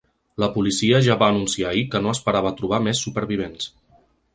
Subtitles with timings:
[0.43, 3.75] La policia ja va anunciar ahir que no esperava trobar més supervivents.